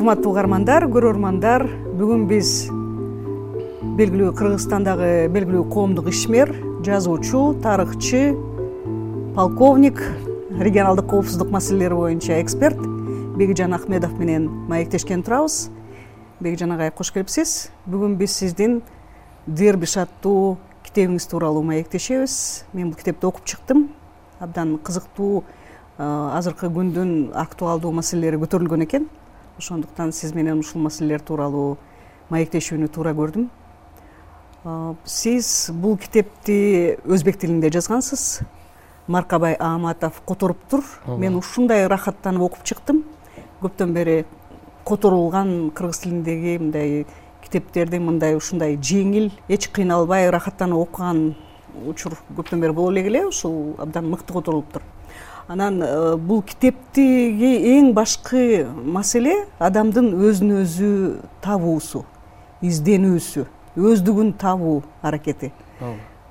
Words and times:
урматтуу 0.00 0.30
угармандар 0.32 0.86
көрөрмандар 0.88 1.66
бүгүн 1.98 2.22
биз 2.30 2.70
белгилүү 3.98 4.30
кыргызстандагы 4.38 5.28
белгилүү 5.34 5.66
коомдук 5.74 6.08
ишмер 6.08 6.54
жазуучу 6.86 7.42
тарыхчы 7.60 8.22
полковник 9.36 10.00
регионалдык 10.56 11.04
коопсуздук 11.10 11.52
маселелери 11.52 12.00
боюнча 12.00 12.40
эксперт 12.40 12.80
бекжан 13.36 13.76
ахмедов 13.76 14.16
менен 14.16 14.48
маектешкен 14.72 15.22
турабыз 15.22 15.68
бекжан 16.40 16.72
агай 16.72 16.90
кош 16.96 17.12
келипсиз. 17.12 17.68
Бүгүн 17.84 18.16
биз 18.16 18.40
сиздин 18.40 18.80
дербиш 19.46 19.98
аттуу 20.00 20.56
китебиңиз 20.86 21.28
тууралуу 21.28 21.62
маектешебиз. 21.62 22.64
Мен 22.72 22.88
бул 22.88 22.96
китепти 22.96 23.28
окуп 23.28 23.44
чыктым. 23.44 23.90
Абдан 24.40 24.78
кызыктуу 24.80 25.44
азыркы 25.98 26.72
күндүн 26.72 27.34
актуалдуу 27.36 27.92
маселелери 27.92 28.40
көтөрүлгөн 28.40 28.88
экен 28.88 29.10
ошондуктан 29.60 30.12
сиз 30.16 30.32
менен 30.34 30.62
ушул 30.64 30.80
маселелер 30.82 31.20
тууралуу 31.20 31.76
маектешүүнү 32.32 32.88
туура 32.88 33.12
көрдүм. 33.16 33.48
Сиз 35.04 35.70
бул 35.72 35.98
китепти 36.00 36.96
өзбек 37.04 37.38
тилинде 37.40 37.70
жазгансыз. 37.72 38.40
Маркабай 39.06 39.56
ааматов 39.58 40.22
которуптур 40.26 40.84
мен 41.06 41.36
ушундай 41.36 41.84
ырахаттанып 41.86 42.46
окуп 42.48 42.64
чыктым. 42.64 43.04
Көптөн 43.60 43.92
бери 43.92 44.24
которулган 44.86 45.70
кыргыз 45.76 46.04
тилиндеги 46.04 46.56
мындай 46.58 47.04
китептерди 47.44 47.98
мындай 48.00 48.36
ушундай 48.36 48.76
жеңил 48.76 49.30
эч 49.48 49.68
кыйналбай 49.74 50.28
ырахаттанып 50.30 50.78
окуган 50.86 51.34
учур 51.86 52.16
көптөн 52.36 52.62
бери 52.62 52.72
боло 52.72 52.92
элек 52.92 53.10
эле 53.10 53.26
ушул 53.26 53.74
абдан 53.78 54.08
мыкты 54.10 54.32
которулуптур 54.32 54.82
анан 55.50 55.82
э, 55.82 56.16
бул 56.16 56.44
китептиги 56.46 57.50
эң 57.72 57.90
башкы 57.94 58.68
маселе 58.70 59.32
адамдын 59.58 60.12
өзүн 60.14 60.52
өзү 60.60 60.90
табуусу 61.42 62.04
изденүүсү 62.62 63.42
өздүгүн 63.74 64.34
табуу 64.38 64.84
аракети. 65.02 65.50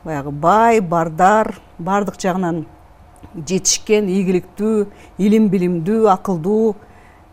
Баягы 0.06 0.32
бай 0.32 0.80
бардар 0.80 1.58
баардык 1.80 2.16
жагынан 2.22 2.62
жетишкен 3.36 4.08
ийгиликтүү 4.08 4.88
илим 5.20 5.50
билимдүү 5.52 6.08
акылдуу 6.14 6.78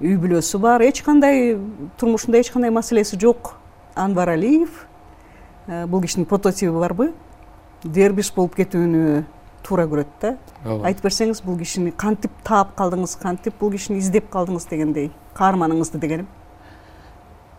үй 0.01 0.19
бүлөсү 0.19 0.59
бар. 0.59 0.83
Эч 0.83 1.05
кандай 1.07 1.55
турмушунда 2.01 2.43
эч 2.43 2.51
кандай 2.51 2.75
маселеси 2.75 3.19
жок. 3.21 3.55
Анвар 3.95 4.35
алиев 4.35 4.89
э, 5.69 5.87
бул 5.87 6.03
кишинин 6.03 6.27
прототиби 6.27 6.75
барбы. 6.75 7.13
Дербиш 7.85 8.33
болуп 8.35 8.59
кетүүнү 8.59 9.23
туура 9.67 9.87
көрөт 9.91 10.15
да. 10.23 10.37
Ооба. 10.65 10.87
Айтып 10.89 11.09
берсеңиз 11.09 11.43
бул 11.45 11.59
кишини 11.59 11.93
кантип 11.93 12.33
таап 12.47 12.75
калдыңыз 12.79 13.19
кантип 13.21 13.59
бул 13.61 13.73
кишини 13.75 13.99
издеп 13.99 14.31
калдыңыз 14.33 14.69
дегендей 14.71 15.11
каарманыңызды 15.35 16.01
дегеним. 16.01 16.29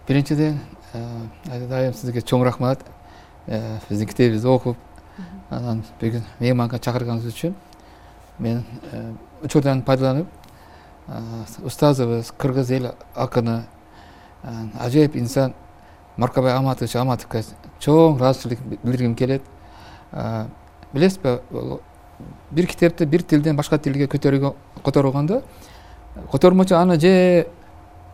Биринчиден 0.08 0.59
э, 0.94 1.05
айым 1.52 1.94
сизге 1.94 2.22
чоң 2.22 2.45
рахмат. 2.47 2.83
Э, 3.47 3.80
биздин 3.89 4.08
китебибизди 4.08 4.47
окуп 4.47 4.77
анан 5.49 5.83
бүгүн 6.02 6.25
мейманга 6.39 6.80
чакырганыңыз 6.83 7.30
үчүн 7.31 7.53
мен 8.39 8.64
учурдан 9.44 9.81
пайдаланып 9.88 10.27
устазыбыз 11.64 12.33
кыргыз 12.38 12.71
эл 12.75 12.89
акыны 13.16 13.61
ажайып 14.80 15.16
инсан 15.16 15.53
маркабай 16.17 16.53
аматович 16.58 16.95
аматовго 16.95 17.44
чоң 17.80 18.17
ыраазычылык 18.17 18.59
билдиргим 18.83 19.16
келет. 19.16 19.44
Билесизби 20.94 21.38
бир 22.52 22.68
китепти 22.68 23.06
бир 23.06 23.23
тилден 23.23 23.56
башка 23.56 23.78
тилге 23.78 24.08
которгондо 24.08 25.44
котормочу 26.32 26.76
аны 26.76 27.00
же 27.00 27.48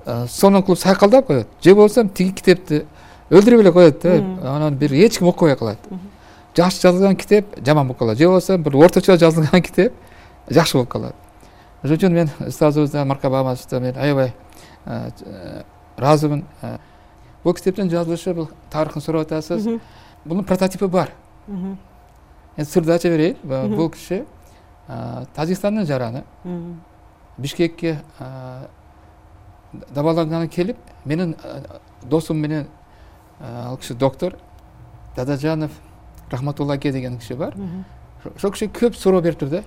сонун 0.06 0.64
кылып 0.64 0.80
сайкалдап 0.80 1.28
коет. 1.28 1.48
Же 1.62 1.76
болбосо 1.76 2.08
тиги 2.08 2.31
китепти 2.31 2.86
өлтүрүп 3.30 3.62
эле 3.62 3.72
коет 3.72 4.02
да 4.02 4.16
анан 4.56 4.75
бир 4.75 4.94
эч 4.94 5.18
ким 5.18 5.28
окубай 5.28 5.56
калат. 5.56 5.80
Жакшы 6.56 6.81
жазылган 6.81 7.16
китеп 7.16 7.46
жаман 7.66 7.88
болуп 7.88 8.00
калат. 8.00 8.18
Же 8.18 8.28
болбосо 8.28 8.58
бир 8.58 8.75
орточо 8.75 9.18
жазылган 9.18 9.62
китеп 9.68 9.94
жакшы 10.50 10.78
болуп 10.78 10.90
калат. 10.90 11.16
Ошон 11.84 11.97
үчүн 11.97 12.13
мен 12.13 12.30
устазыбыздан 12.40 13.08
маркабай 13.08 13.42
аматовичтен 13.42 13.84
мен 13.84 13.97
аябай 13.97 14.34
ыраазымын 15.97 16.46
бул 17.44 17.53
китептин 17.53 17.90
жазылышы 17.90 18.34
бул 18.34 18.50
тарыхын 18.72 19.02
сурап 19.02 19.28
атасыз. 19.28 19.68
Бунун 20.25 20.44
прототипи 20.46 20.88
бар 20.88 21.12
сырды 22.58 22.94
ача 22.94 23.09
берейин. 23.09 23.38
Бул 23.44 23.90
киши 23.90 24.25
тажикстандын 25.36 25.86
жараны. 25.86 26.24
Бишкекке 27.38 28.00
дабалангандан 29.74 30.50
келип 30.50 30.78
менин 31.06 31.36
досум 32.03 32.38
менен 32.38 32.68
ал 33.40 33.78
киши 33.78 33.94
доктор 33.94 34.38
дадажанов 35.16 35.72
рахматулла 36.30 36.74
аке 36.74 36.92
деген 36.92 37.18
киши 37.18 37.36
бар. 37.36 37.56
Ошол 38.36 38.52
киши 38.52 38.66
көп 38.66 38.94
суроо 38.94 39.22
бериптир 39.22 39.50
да. 39.50 39.63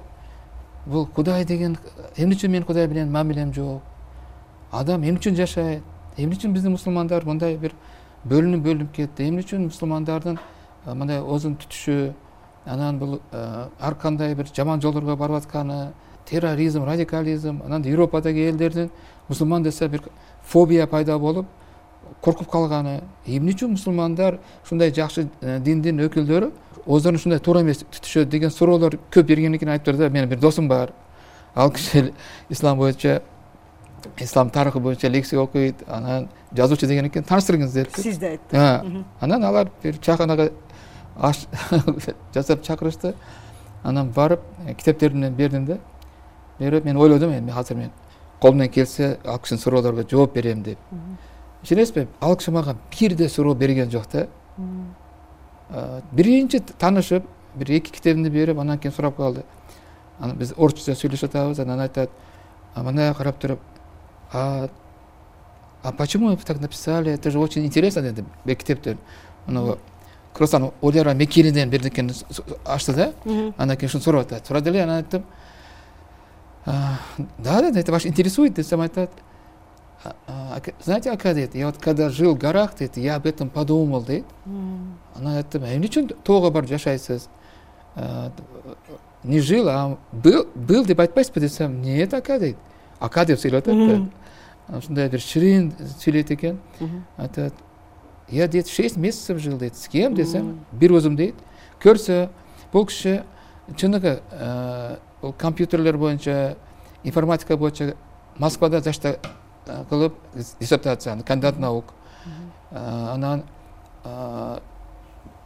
Бул 0.87 1.07
кудай 1.07 1.45
деген 1.45 1.77
эмне 2.17 2.35
үчүн 2.37 2.51
менин 2.51 2.65
кудай 2.65 2.87
менен 2.87 3.11
мамилем 3.11 3.53
жок. 3.53 3.83
Адам 4.71 5.03
эмне 5.03 5.19
үчүн 5.19 5.35
жашайт? 5.35 5.83
Эмне 6.17 6.37
үчүн 6.37 6.53
биздин 6.53 6.71
мусулмандар 6.71 7.25
мындай 7.27 7.57
бир 7.57 7.75
бөлүнүп 8.25 8.63
бөлүнүп 8.63 8.93
кетти? 8.93 9.27
Эмне 9.29 9.43
үчүн 9.43 9.67
мусулмандардын 9.67 10.39
мындай 10.87 11.21
оозун 11.21 11.57
түтүшү 11.57 12.15
анан 12.66 12.99
бул 12.99 13.21
ар 13.32 13.94
кандай 13.94 14.34
бир 14.34 14.47
жаман 14.54 14.81
жолдорго 14.81 15.16
барып 15.16 15.37
атканы 15.37 15.93
терроризм 16.27 16.84
радикализм 16.84 17.62
анан 17.65 17.82
европадагы 17.82 18.49
элдердин 18.49 18.91
мусулман 19.28 19.62
десе 19.62 19.88
бир 19.88 20.03
фобия 20.43 20.87
пайда 20.87 21.19
болуп 21.19 21.47
коркуп 22.22 22.50
калганы. 22.50 23.03
Эмне 23.27 23.53
үчүн 23.53 23.71
мусулмандар 23.71 24.38
ушундай 24.65 24.91
жакшы 24.91 25.28
диндин 25.41 26.00
өкүлдөрү 26.06 26.53
ооздорун 26.87 27.19
ушундай 27.19 27.41
туура 27.41 27.62
эмес 27.62 27.82
түтүшөт 27.82 28.31
деген 28.31 28.50
суроолор 28.50 28.98
көп 29.10 29.27
бергенден 29.27 29.59
кийин 29.59 29.72
айтыптыр 29.72 29.97
да 29.97 30.10
менин 30.10 30.28
бир 30.28 30.38
досум 30.38 30.69
бар. 30.69 30.93
Ал 31.54 31.71
киши 31.71 32.12
ислам 32.48 32.78
боюнча 32.78 33.22
ислам 34.19 34.50
тарыхы 34.50 34.78
боюнча 34.78 35.09
лекция 35.09 35.41
окуйт 35.41 35.83
анан 35.88 36.28
жазуучу 36.53 36.87
деген 36.87 37.06
экен 37.09 37.25
тааныштыргыңыз 37.25 37.72
дедипи 37.72 38.00
сизди 38.00 38.25
айтты 38.25 38.56
анан 39.21 39.44
алар 39.44 39.71
бир 39.83 39.98
чайханага 39.98 40.50
аш 41.19 41.47
жасап 42.34 42.62
чакырышты. 42.62 43.15
Анан 43.82 44.10
барып 44.10 44.41
э, 44.66 44.75
китептерди 44.75 45.15
менен 45.16 45.34
бердим 45.34 45.66
да. 45.66 45.78
Берип 46.59 46.84
мен 46.84 46.97
ойлодум 46.97 47.31
эми 47.31 47.53
азыр 47.53 47.77
мен 47.77 47.91
колумдан 48.41 48.69
келсе 48.69 49.19
ал 49.25 49.38
кишинин 49.38 49.60
суроолоруна 49.60 50.04
жооп 50.09 50.34
берем 50.34 50.62
деп. 50.62 50.78
Ишенесизби? 51.62 52.09
Ал 52.21 52.37
киши 52.37 52.50
мага 52.50 52.77
бир 52.99 53.15
да 53.15 53.28
суроо 53.28 53.54
берген 53.54 53.91
жок 53.91 54.04
да. 54.12 54.27
Биринчи 56.12 56.60
таанышып 56.60 57.25
бир 57.54 57.71
эки 57.71 57.91
китебимди 57.91 58.31
берип 58.31 58.59
анан 58.59 58.78
кийин 58.78 58.94
сурап 58.94 59.16
калды. 59.16 59.44
Анан 60.19 60.37
биз 60.37 60.53
орусча 60.56 60.93
сүйлөшүп 60.93 61.31
атабыз 61.31 61.60
анан 61.60 61.81
айтат 61.81 62.10
мындай 62.77 63.15
карап 63.15 63.38
туруп 63.38 63.60
а 65.87 65.93
почему 65.93 66.31
вы 66.31 66.37
так 66.37 66.60
написали? 66.60 67.12
Это 67.12 67.31
же 67.31 67.38
очень 67.38 67.65
интересно 67.65 68.03
деди 68.03 68.25
китепти 68.44 68.98
мону 69.47 69.78
кыргызстан 70.37 70.71
оляра 70.83 71.15
мекенинен 71.15 71.71
бирдекени 71.71 72.13
ачты 72.65 72.93
да. 72.93 73.13
Андан 73.57 73.77
кийин 73.77 73.89
ушуну 73.89 74.03
сурап 74.03 74.27
атат. 74.27 74.47
Сурады 74.47 74.71
эле 74.71 74.83
анан 74.83 74.97
айттым. 74.97 75.25
Да 76.65 77.63
деди 77.63 77.81
это 77.81 77.93
вас 77.93 78.07
интересует 78.07 78.55
десем 78.55 78.81
айтат. 78.81 79.11
Знаете 80.85 81.11
ака 81.11 81.35
дейт 81.35 81.55
я 81.55 81.67
вот 81.67 81.79
когда 81.79 82.11
жил 82.11 82.35
в 82.35 82.39
горах 82.39 82.77
дейт 82.79 82.97
я 82.97 83.17
об 83.17 83.27
этом 83.27 83.49
подумал 83.49 84.03
дейт 84.03 84.25
анан 85.17 85.37
айттым 85.37 85.65
эмне 85.65 85.89
үчүн 85.89 86.11
тоого 86.23 86.51
барып 86.51 86.69
жашайсыз 86.69 87.29
не 89.25 89.41
жил 89.41 89.69
а 89.69 89.99
был 90.13 90.47
был 90.55 90.84
деп 90.84 91.01
айтпайсызбы 91.01 91.41
десем 91.41 91.81
нет 91.83 92.15
ака 92.15 92.39
дейт 92.39 92.57
ака 93.01 93.25
деп 93.25 93.41
сүйлөп 93.41 93.66
атат 93.66 94.10
да 94.69 94.78
ушундай 94.78 95.09
бир 95.09 95.21
ширин 95.21 95.72
сүйлөйт 95.99 96.31
экен 96.31 96.60
айтат 97.16 97.55
я 98.28 98.49
дейт 98.49 98.69
шесть 98.69 98.97
месяцев 98.97 99.39
жил 99.39 99.59
дейт 99.59 99.77
с 99.77 99.89
кем 99.89 100.15
десем? 100.15 100.61
Бир 100.73 100.93
өзүм 100.93 101.17
дейт. 101.17 101.34
Көрсө 101.83 102.28
бул 102.73 102.87
киши 102.87 103.25
чыныгы 103.77 104.21
бул 105.23 105.33
компьютерлер 105.33 105.97
боюнча 105.97 106.57
информатика 107.05 107.57
боюнча 107.57 107.95
москвада 108.39 108.81
зачет 108.81 109.27
кылып 109.89 110.15
диссертацияны 110.59 111.23
кандидат 111.23 111.59
наук. 111.59 111.84
Анан 112.71 113.45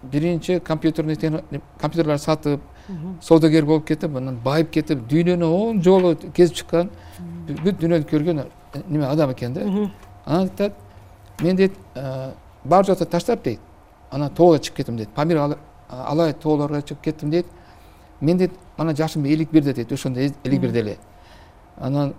биринчи 0.03 0.59
компьютерный 0.61 1.17
компьютерлерди 1.79 2.23
сатып 2.23 2.61
соодагер 3.23 3.65
болуп 3.65 3.87
кетип 3.87 4.17
анан 4.17 4.39
байып 4.45 4.71
кетип 4.71 4.99
дүйнөнү 5.09 5.45
он 5.45 5.83
жолу 5.83 6.15
кезип 6.35 6.57
чыккан 6.57 6.91
бүт 7.49 7.77
дүйнөнү 7.81 8.07
көргөн 8.09 8.47
неме 8.89 9.07
адам 9.07 9.33
экен 9.33 9.53
да? 9.53 9.61
Анан 10.25 10.49
айтат 10.49 10.73
мен 11.41 11.57
дейт 11.57 11.73
баары 12.65 12.87
жокту 12.87 13.05
таштап 13.07 13.43
дейт. 13.43 13.61
Анан 14.11 14.31
тоого 14.31 14.59
чыгып 14.59 14.77
кеттим 14.77 14.97
дейт. 14.97 15.11
Памир 15.11 15.57
алай 15.89 16.33
тоолорго 16.33 16.83
чыгып 16.83 17.03
кеттим 17.03 17.31
дейт. 17.31 17.47
Мен 18.21 18.39
дейт 18.39 18.53
мана 18.77 18.95
жашым 18.95 19.25
элүү 19.25 19.49
бирде 19.53 19.73
дейт 19.73 19.93
ошондо 19.93 20.21
элүү 20.21 20.61
бирде 20.61 20.81
эле. 20.81 20.99
Анан 21.77 22.15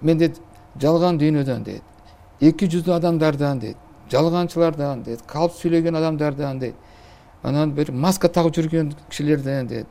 мен 0.00 0.18
дейт 0.18 0.40
жалган 0.80 1.18
дүйнөдөн 1.18 1.64
дейт 1.64 1.82
эки 2.40 2.66
жүздүү 2.68 2.96
адамдардан 2.96 3.58
дейт 3.60 3.76
жалганчылардан 4.10 5.02
дейт 5.04 5.22
калп 5.26 5.52
сүйлөгөн 5.56 5.96
адамдардан 5.96 6.58
дейт 6.58 6.74
анан 7.42 7.72
бир 7.72 7.92
маска 7.92 8.28
тагып 8.28 8.56
жүргөн 8.56 8.92
кишилерден 9.10 9.66
дейт 9.68 9.86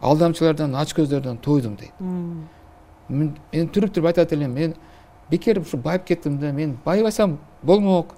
алдамчылардан 0.00 0.74
ач 0.76 0.92
көздөрдөн 0.96 1.38
тойдум 1.40 1.76
дейт. 1.76 1.92
Мен 3.08 3.68
туруп 3.68 3.92
туруп 3.94 4.06
айтат 4.06 4.32
элем 4.32 4.52
мен 4.52 4.74
бекер 5.30 5.58
ушу 5.60 5.76
байып 5.76 6.04
кеттим 6.04 6.38
да 6.38 6.52
мен 6.52 6.78
байыбасам 6.84 7.38
болмок. 7.66 8.14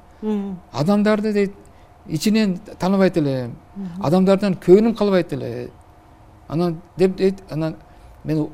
Адамдарды 0.73 1.33
дейт 1.33 1.55
ичинен 2.07 2.59
тааныбайт 2.79 3.17
элем 3.17 3.57
адамдардан 4.03 4.57
көңүлүм 4.65 4.95
калбайт 4.97 5.33
эле. 5.33 5.71
Анан 6.49 6.81
деп 6.97 7.17
дейт 7.17 7.43
анан 7.51 7.77
мен 8.25 8.49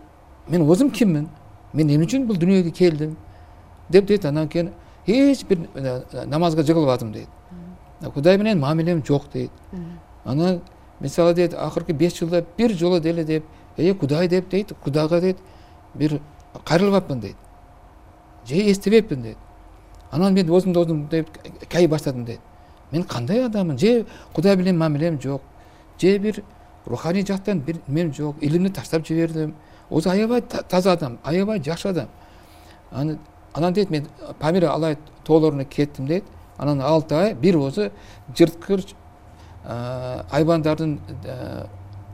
мен 0.49 0.67
өзүм 0.67 0.91
киммин? 0.91 1.29
Мен 1.73 1.89
эмне 1.89 2.07
үчүн 2.07 2.27
бул 2.27 2.37
дүйнөгө 2.37 2.73
келдим? 2.73 3.17
деп 3.89 4.07
дейт. 4.07 4.25
Анан 4.25 4.49
кийин 4.49 4.73
эч 5.07 5.45
бир 5.47 5.69
э, 5.75 6.25
намазга 6.27 6.63
жыгылбадым 6.63 7.13
дейт. 7.13 7.29
Кудай 8.15 8.39
менен 8.39 8.61
мамилем 8.61 9.05
жок 9.05 9.31
дейт. 9.33 9.51
Анан 10.25 10.61
мисалы 11.01 11.35
дейт 11.35 11.55
акыркы 11.55 11.93
беш 11.93 12.19
жылда 12.19 12.45
бир 12.57 12.73
жолу 12.73 13.01
деле 13.01 13.25
деп 13.25 13.45
э 13.77 13.95
кудай 13.95 14.29
деп 14.29 14.49
дейт. 14.49 14.73
Кудайга 14.85 15.21
дейт. 15.21 15.39
Бир 15.95 16.21
кайрылбапмын 16.65 17.21
дейт. 17.21 17.37
Же 18.47 18.71
эстебеппин 18.71 19.23
дейт 19.23 19.39
анан 20.15 20.35
мен 20.35 20.47
өзүмдү 20.47 20.85
өзүм 20.85 21.09
деп 21.11 21.29
кай 21.69 21.89
баштадым 21.91 22.25
дейт 22.25 22.41
мен 22.93 23.03
кандай 23.03 23.45
адаммын? 23.47 23.79
Же 23.79 24.07
кудай 24.33 24.57
менен 24.57 24.79
мамилем 24.79 25.21
жок 25.21 25.43
же 25.99 26.19
бир 26.19 26.43
руханий 26.87 27.27
жактан 27.27 27.61
бир 27.61 27.81
немем 27.89 28.15
жок 28.15 28.37
илимди 28.41 28.73
таштап 28.73 29.07
жибердим. 29.07 29.55
Өзү 29.91 30.11
аябай 30.11 30.41
таза 30.43 30.93
адам 30.93 31.19
аябай 31.25 31.61
жакшы 31.61 31.89
адам 31.89 32.09
анан 32.93 33.73
дейт 33.73 33.91
мен 33.91 34.07
памир 34.39 34.65
алай 34.65 34.97
тоолоруна 35.25 35.65
кеттим 35.65 36.07
дейт 36.07 36.25
анан 36.59 36.81
алты 36.81 37.15
ай 37.15 37.35
бир 37.35 37.57
өзү 37.57 37.91
жырткыч 38.37 38.95
айбандардын 39.65 41.01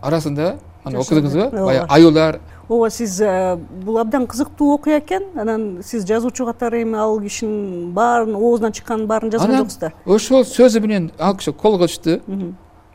арасында 0.03 0.59
ана 0.85 0.99
окудуңузбу 1.03 1.51
баягы 1.53 1.87
аюулар 1.89 2.41
ооба 2.71 2.91
сиз 2.91 3.19
бул 3.85 3.99
абдан 3.99 4.27
кызыктуу 4.31 4.75
окуя 4.77 5.01
экен. 5.01 5.25
Анан 5.35 5.83
сиз 5.83 6.05
жазуучу 6.07 6.47
катары 6.47 6.83
эми 6.83 6.97
ал 6.99 7.19
кишинин 7.21 7.93
баарын 7.93 8.37
оозунан 8.37 8.73
чыкканын 8.73 9.07
баарын 9.07 9.33
жазган 9.33 9.57
жоксуз 9.65 9.79
да. 9.79 9.93
ошол 10.07 10.45
сөзү 10.45 10.81
менен 10.81 11.11
ал 11.19 11.37
киши 11.37 11.53
колго 11.53 11.89
түштү. 11.91 12.21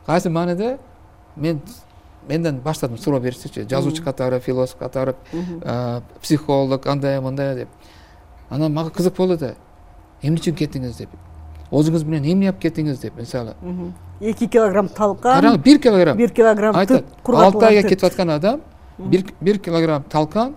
Кайсы 0.06 0.30
мааниде 0.30 0.78
мен 1.36 1.60
менден 2.28 2.60
баштадым 2.60 2.98
суроо 2.98 3.20
беришичи 3.20 3.66
жазуучу 3.68 4.02
катары 4.02 4.40
философ 4.40 4.78
катары 4.78 5.14
психолог 6.22 6.86
андай 6.86 7.20
мындай 7.20 7.54
деп. 7.54 7.68
Анан 8.48 8.72
мага 8.72 8.90
кызык 8.90 9.16
болду 9.16 9.36
да. 9.36 9.54
Эмне 10.22 10.40
үчүн 10.40 10.56
кеттиңиз 10.56 10.96
деп 10.96 11.10
өзүңүз 11.70 12.04
менен 12.04 12.30
эмне 12.32 12.48
алып 12.48 12.60
кеттиңиз 12.62 13.00
деп 13.00 13.16
мисалы. 13.16 13.54
Эки 14.20 14.46
килограмм 14.46 14.88
талкан 14.88 15.40
караңыз 15.40 15.62
бир 15.62 15.78
килограмм. 15.78 16.16
бир 16.16 16.30
килограмм 16.30 16.76
айтат 16.76 17.04
алты 17.26 17.66
айга 17.66 17.88
кетип 17.88 18.04
аткан 18.04 18.30
адам 18.30 18.60
бир 18.98 19.58
килограмм 19.58 20.04
талкан 20.04 20.54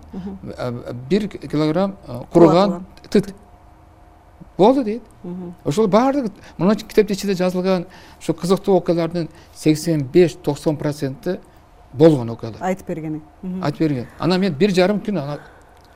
бир 1.10 1.28
килограмм 1.28 1.96
куруган 2.32 2.86
тыт. 3.10 3.34
Болду 4.56 4.84
дейт. 4.84 5.02
Ошол 5.64 5.86
баардыгы 5.88 6.30
мына 6.58 6.74
китептин 6.76 7.16
ичинде 7.16 7.34
жазылган 7.34 7.86
ушу 8.20 8.34
кызыктуу 8.34 8.76
окуялардын 8.76 9.28
сексен 9.54 10.04
беш 10.04 10.34
токсон 10.34 10.76
проценти 10.76 11.38
болгон 11.92 12.30
окуялар. 12.30 12.60
Айтып 12.60 12.86
бергени. 12.88 13.22
Айтып 13.62 13.80
берген. 13.80 14.06
Анан 14.18 14.40
мен 14.40 14.54
бир 14.54 14.70
жарым 14.70 15.00
күн 15.00 15.38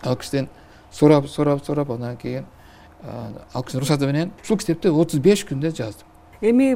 ал 0.02 0.16
кишиден 0.16 0.48
сурап 0.90 1.28
сурап 1.28 1.64
сурап 1.64 1.90
анан 1.90 2.16
кийин 2.16 2.46
ал 3.04 3.62
кишинин 3.62 3.82
уруксаты 3.82 4.06
менен 4.06 4.32
ушул 4.42 4.58
китепти 4.58 4.88
отуз 4.88 5.20
беш 5.20 5.44
күндө 5.44 5.74
жаздым. 5.76 6.06
Эми 6.40 6.74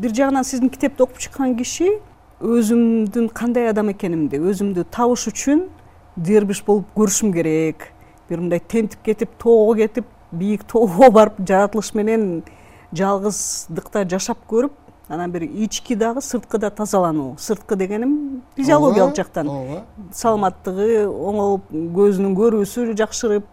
бир 0.00 0.14
жагынан 0.14 0.44
сиздин 0.44 0.70
китепти 0.70 1.02
окуп 1.02 1.18
чыккан 1.18 1.56
киши 1.56 1.98
өзүмдүн 2.40 3.28
кандай 3.32 3.68
адам 3.70 3.92
экенимди 3.92 4.40
өзүмдү 4.40 4.86
табыш 4.92 5.26
үчүн 5.32 5.66
дербиш 6.16 6.62
болуп 6.64 6.88
көрүшүм 6.96 7.32
керек. 7.32 7.90
Бир 8.28 8.40
мындай 8.40 8.60
тентип 8.60 9.02
кетип 9.04 9.36
тоого 9.38 9.74
кетип 9.76 10.06
бийик 10.32 10.64
тоого 10.64 11.10
барып 11.18 11.40
жаратылыш 11.40 11.92
менен 11.94 12.42
жалгыздыкта 12.96 14.06
жашап 14.08 14.44
көрүп 14.48 14.72
анан 15.08 15.30
бир 15.30 15.42
ички 15.42 15.94
дагы 15.94 16.20
сырткы 16.20 16.58
да 16.58 16.70
тазалануу. 16.70 17.36
Сырткы 17.38 17.76
дегеним 17.76 18.42
физиологиялык 18.56 19.16
жактан. 19.16 19.48
ооба. 19.48 19.84
Саламаттыгы 20.12 21.06
оңолуп 21.06 21.70
көзүнүн 21.70 22.34
көрүүсү 22.36 22.96
жакшырып 22.98 23.46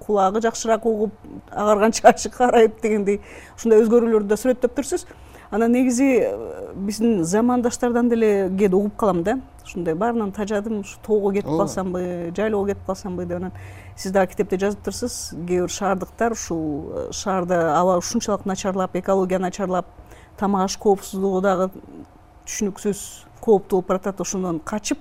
кулагы 0.00 0.42
жакшыраак 0.42 0.86
угуп 0.86 1.14
агарган 1.50 1.92
чачы 1.96 2.30
карайып 2.30 2.80
дегендей 2.82 3.20
ушундай 3.56 3.84
өзгөрүүлөрдү 3.84 4.28
да 4.28 4.40
сүрөттөп 4.40 4.74
турсуз 4.74 5.06
анан 5.50 5.72
негизи 5.72 6.10
э, 6.22 6.72
биздин 6.74 7.24
замандаштардан 7.24 8.08
деле 8.08 8.50
кээде 8.58 8.74
угуп 8.74 8.96
калам 8.96 9.22
да 9.22 9.38
ушундай 9.66 9.94
баарынан 9.94 10.32
тажадым 10.32 10.80
ушу 10.80 10.98
тоого 11.02 11.32
кетип 11.32 11.50
калсамбы 11.50 12.32
жайлоого 12.36 12.68
кетип 12.68 12.86
калсамбы 12.86 13.26
деп 13.26 13.36
анан 13.36 13.52
сиз 13.96 14.12
дагы 14.12 14.32
китепте 14.32 14.56
жазыптырсыз 14.56 15.34
кээ 15.34 15.62
бир 15.66 15.70
шаардыктар 15.70 16.32
ушул 16.32 16.92
э, 16.94 17.08
шаарда 17.12 17.78
аба 17.80 17.98
ушунчалык 17.98 18.46
начарлап 18.46 18.96
экология 18.96 19.38
начарлап 19.38 19.86
тамак 20.38 20.70
аш 20.70 20.76
коопсуздугу 20.76 21.40
дагы 21.40 21.70
түшүнүксүз 22.46 23.02
кооптуу 23.40 23.80
болуп 23.80 23.88
баратат 23.88 24.20
ошондон 24.20 24.60
качып 24.60 24.98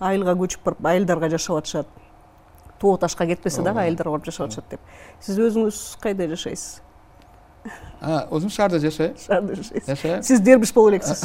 айылга 0.00 0.34
көчүп 0.38 0.64
барып 0.64 0.86
айылдарга 0.86 1.30
жашап 1.30 1.62
атышат. 1.62 1.86
Тоо 2.78 2.96
ташка 2.96 3.26
кетпесе 3.26 3.62
дагы 3.62 3.82
айылдарга 3.82 4.16
барып 4.16 4.28
жашап 4.30 4.48
атышат 4.48 4.68
деп. 4.70 4.80
Сиз 5.20 5.38
өзүңүз 5.38 5.80
кайда 6.02 6.28
жашайсыз? 6.30 6.82
Өзүм 8.30 8.52
шаарда 8.54 8.78
жашайм. 8.82 9.16
Шаарда 9.24 9.56
жашайсыз. 9.58 9.88
Жашайм. 9.88 10.22
Сиз 10.22 10.40
дербиш 10.40 10.72
боло 10.74 10.92
элексиз. 10.92 11.24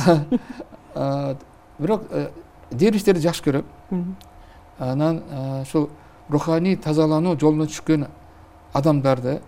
Бирок 1.79 2.09
э, 2.71 2.75
дербиштерди 2.75 3.21
жакшы 3.21 3.43
көрөм. 3.43 3.65
Анан 4.79 5.23
ушул 5.61 5.89
руханий 6.29 6.75
тазалануу 6.75 7.37
жолуна 7.39 7.65
түшкөн 7.65 8.07
адамдарды 8.73 9.41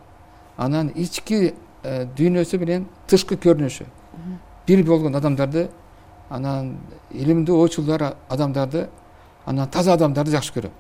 анан 0.57 0.91
ички 0.95 1.56
Э, 1.85 2.06
дүйнөсү 2.17 2.57
менен 2.57 2.85
тышкы 3.06 3.35
көрүнүшү 3.38 3.85
бир 4.65 4.79
болгон 4.88 5.13
адамдарды 5.19 5.67
анан 6.33 6.71
илимдүү 7.13 7.59
ойчулдар 7.62 8.07
адамдарды 8.33 8.88
анан 9.45 9.69
таза 9.69 9.94
адамдарды 9.94 10.34
жакшы 10.34 10.55
көрөм. 10.55 10.72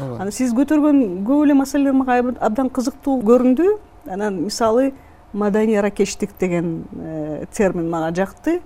Ооба. 0.00 0.30
Сиз 0.34 0.50
көтөргөн 0.56 1.22
көп 1.28 1.44
эле 1.44 1.54
маселелер 1.54 1.94
мага 1.94 2.16
абдан 2.40 2.72
кызыктуу 2.74 3.20
көрүндү. 3.22 3.68
Анан 4.10 4.40
мисалы 4.42 4.90
маданий 5.32 5.78
аракечтик 5.78 6.34
деген 6.40 6.88
э, 6.98 7.44
термин 7.52 7.88
мага 7.90 8.10
жакты. 8.10 8.58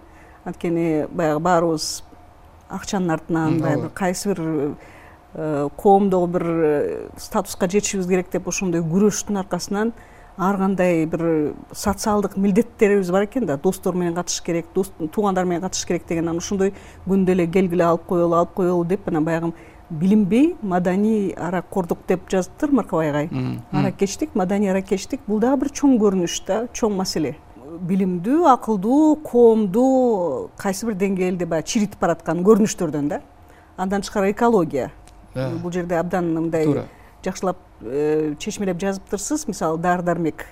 Анткени 0.46 1.06
баягы 1.12 1.40
баарыбыз 1.44 2.04
акчанын 2.68 3.10
артынан 3.10 3.60
баягы 3.60 3.82
бир 3.82 3.90
кайсы 3.90 4.28
бир 4.28 4.76
э, 5.34 5.68
коомдогу 5.76 6.26
бир 6.26 6.44
статуска 7.16 7.68
жетишибиз 7.68 8.06
керек 8.06 8.30
деп 8.32 8.48
ошондой 8.48 8.82
күрөштүн 8.82 9.40
аркасынан 9.42 9.92
ар 10.36 10.56
кандай 10.56 11.06
бир 11.06 11.54
социалдык 11.72 12.36
милдеттерибиз 12.36 13.10
бар 13.10 13.24
экен 13.24 13.46
да. 13.46 13.56
Достор 13.56 13.94
менен 13.94 14.14
катышыш 14.14 14.42
керек 14.42 14.66
туугандар 14.74 15.44
менен 15.44 15.62
катышыш 15.62 15.86
керек 15.86 16.06
деген 16.08 16.28
анан 16.28 16.38
ошондой 16.38 16.74
күндө 17.06 17.32
эле 17.32 17.46
келгиле 17.46 17.84
алып 17.84 18.06
коелу 18.06 18.34
алып 18.34 18.54
коелу 18.54 18.84
деп 18.84 19.08
анан 19.08 19.24
баягы 19.24 19.52
билинбей 19.90 20.56
маданий 20.62 21.30
аракордук 21.30 21.98
деп 22.08 22.28
жазыптыр 22.30 22.70
маркабай 22.70 23.10
агай 23.10 23.30
аракечтик 23.72 24.34
маданий 24.34 24.70
аракечтик 24.70 25.20
бул 25.26 25.40
дагы 25.40 25.64
бир 25.64 25.72
чоң 25.72 25.98
көрүнүш 26.00 26.40
да 26.46 26.66
чоң 26.72 26.96
маселе 26.96 27.36
билимдүү 27.82 28.46
акылдуу 28.50 29.16
коомду 29.24 30.50
кайсы 30.58 30.86
бир 30.86 30.96
деңгээлде 30.98 31.46
баягы 31.46 31.68
чиритип 31.68 32.00
бараткан 32.00 32.42
көрүнүштөрдөн 32.46 33.08
да. 33.08 33.20
Андан 33.76 34.02
тышкары 34.02 34.30
экология. 34.32 34.90
Бул 35.34 35.72
жерде 35.72 35.98
абдан 36.00 36.32
мындай 36.34 36.64
туура. 36.64 36.86
жакшылап 37.24 37.58
э, 37.82 38.34
чечмелеп 38.38 38.78
жазыптырсыз 38.80 39.46
мисалы 39.48 39.78
дары 39.78 40.02
дармек. 40.02 40.46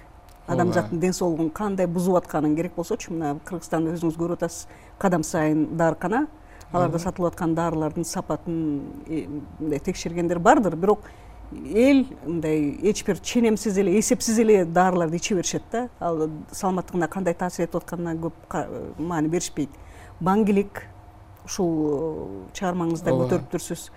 Адамзаттын 0.46 1.00
ден 1.00 1.12
соолугун 1.12 1.50
кандай 1.50 1.86
бузуп 1.86 2.16
атканын 2.16 2.56
керек 2.56 2.74
болсочу 2.76 3.12
мына 3.12 3.38
кыргызстанда 3.44 3.94
өзүңүз 3.94 4.18
көрүп 4.20 4.38
атасыз. 4.42 4.66
Кадам 4.98 5.22
сайын 5.22 5.76
дарыкана 5.76 6.26
аларда 6.72 6.98
сатылып 6.98 7.32
аткан 7.32 7.54
дарылардын 7.54 8.04
сапатын 8.04 8.82
э, 9.08 9.26
мындай 9.58 9.78
текшергендер 9.78 10.38
бардыр. 10.38 10.76
Бирок 10.76 11.00
эл 11.74 12.06
мындай 12.24 12.78
эч 12.82 13.04
бир 13.04 13.18
ченемсиз 13.18 13.78
эле 13.78 13.98
эсепсиз 13.98 14.38
эле 14.38 14.64
дарыларды 14.64 15.16
иче 15.16 15.34
беришет 15.34 15.62
да. 15.72 15.88
Ал 16.00 16.28
саламаттыгына 16.52 17.08
кандай 17.08 17.34
таасир 17.34 17.66
этип 17.66 17.76
атканына 17.76 18.14
көп 18.20 18.34
маани 18.98 19.28
беришпейт. 19.28 19.70
Баңгилик 20.20 20.82
ушул 21.44 22.48
чыгармаңызда 22.54 23.14
көтөрүптүрсүз 23.14 23.90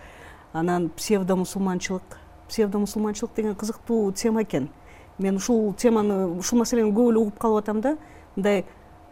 анан 0.53 0.89
псевдо 0.95 1.35
мусулманчылык 1.35 2.17
псевдо 2.47 2.79
мусулманчылык 2.79 3.35
деген 3.35 3.55
кызыктуу 3.55 4.11
тема 4.11 4.43
экен. 4.43 4.69
Мен 5.17 5.35
ушул 5.35 5.73
теманы 5.73 6.27
ушул 6.37 6.59
маселени 6.59 6.91
көп 6.91 7.11
эле 7.11 7.19
угуп 7.19 7.39
калып 7.39 7.63
атам 7.63 7.81
да 7.81 7.97
мындай 8.35 8.65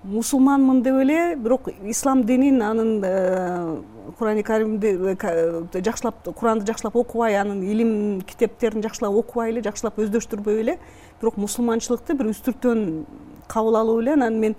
мусулманмын 0.06 0.82
деп 0.84 1.00
эле 1.02 1.36
бирок 1.36 1.70
ислам 1.84 2.24
динин 2.26 2.62
анын 2.62 3.02
э, 3.04 3.82
курани 4.18 4.44
каримди 4.44 4.94
э, 4.94 5.82
жакшылап 5.82 6.24
куранды 6.36 6.66
жакшылап 6.66 6.96
окубай 6.96 7.36
анын 7.36 7.64
илим 7.64 8.22
китептерин 8.22 8.84
жакшылап 8.84 9.16
окубай 9.16 9.52
эле 9.52 9.64
жакшылап 9.64 9.98
өздөштүрбөй 9.98 10.62
эле. 10.62 10.78
Бирок 11.22 11.38
мусулманчылыкты 11.38 12.14
бир 12.14 12.30
үстүртөн 12.34 13.06
кабыл 13.48 13.80
алып 13.82 14.04
эле 14.04 14.14
анан 14.14 14.40
мен 14.40 14.56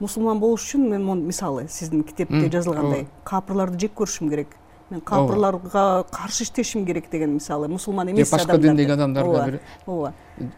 мусулман 0.00 0.40
болуш 0.40 0.68
үчүн 0.68 0.88
мен 0.90 1.04
мону 1.04 1.24
мисалы 1.24 1.66
сиздин 1.68 2.04
китепте 2.04 2.50
жазылгандай 2.50 3.06
капырларды 3.24 3.80
жек 3.80 3.96
көрүшүм 3.96 4.28
керек. 4.28 4.56
Мен 4.90 5.00
капырларга 5.00 6.04
каршы 6.10 6.44
иштешим 6.44 6.84
керек 6.84 7.10
деген 7.10 7.34
мисалы 7.38 7.68
мусулман 7.68 8.10
эмес 8.10 8.30
башка 8.30 8.58
диндеги 8.58 8.90
адамдарга 8.90 9.44
бир 9.46 9.60
ооба. 9.86 10.12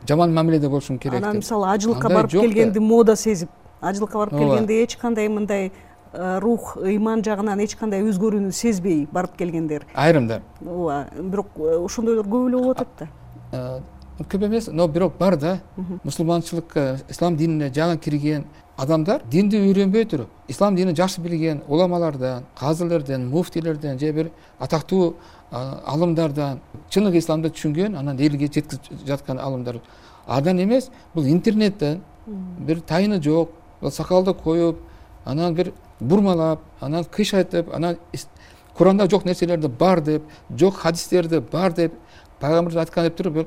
жаман 0.09 0.33
мамиледе 0.35 0.69
болушум 0.69 0.99
керек 0.99 1.23
анан 1.23 1.37
мисалы 1.37 1.69
ажылыкка 1.69 2.09
барып 2.09 2.31
келгенди 2.31 2.79
мода 2.79 3.15
сезип 3.15 3.51
ажылыкка 3.83 4.19
барып 4.19 4.39
келгенде 4.39 4.83
эч 4.85 4.97
кандай 4.97 5.29
мындай 5.29 5.73
э, 6.13 6.39
рух 6.41 6.77
ыйман 6.77 7.25
жагынан 7.25 7.61
эч 7.65 7.75
кандай 7.77 8.03
өзгөрүүнү 8.07 8.53
сезбей 8.53 9.07
барып 9.13 9.37
келгендер. 9.37 9.87
Айрымдар 9.95 10.43
ооба 10.65 11.07
бирок 11.19 11.49
э, 11.59 11.77
ошондойлор 11.83 12.27
көп 12.27 12.49
эле 12.49 12.59
болуп 12.59 12.81
атат 12.81 12.89
да. 13.01 13.09
Э, 13.53 13.81
көп 14.23 14.47
эмес 14.47 14.69
но 14.73 14.89
бирок 14.89 15.19
бар 15.19 15.37
да. 15.37 15.61
Мусулманчылыкка 16.05 17.01
ислам 17.11 17.37
динине 17.37 17.71
жаңы 17.75 17.99
кирген 17.99 18.47
адамдар 18.77 19.23
динди 19.31 19.59
үйрөнбөй 19.59 20.07
туруп 20.09 20.29
ислам 20.49 20.77
динин 20.77 20.97
жакшы 20.97 21.21
билген 21.21 21.63
уламалардан 21.69 22.47
казылерден 22.59 23.29
муфтийлерден 23.29 23.99
же 23.99 24.13
бир 24.13 24.31
атактуу 24.59 25.17
алымдардан 25.51 26.61
чыныгы 26.89 27.19
исламды 27.19 27.51
түшүнгөн 27.51 27.99
анан 27.99 28.19
элге 28.19 28.47
жеткизип 28.47 29.07
жаткан 29.07 29.39
алымдар. 29.39 29.81
Андан 30.27 30.63
эмес 30.63 30.91
бул 31.15 31.27
интернеттен 31.27 32.01
бир 32.27 32.81
тайыны 32.81 33.21
жок 33.23 33.51
сакалды 33.91 34.35
коюп 34.35 34.79
анан 35.25 35.55
бир 35.55 35.73
бурмалап 36.01 36.61
анан 36.81 37.05
кыйшайтып 37.05 37.75
анан 37.75 37.99
куранда 38.75 39.09
жок 39.11 39.25
нерселерди 39.25 39.69
бар 39.69 40.01
деп 40.01 40.23
жок 40.57 40.77
хадистерди 40.77 41.41
бар 41.41 41.73
деп 41.73 41.93
пайгамбарыбыз 42.41 42.77
айткан 42.77 43.05
деп 43.05 43.17
туруп 43.17 43.35
бир 43.35 43.47